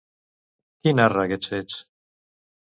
[0.79, 1.77] Qui narra aquests fets?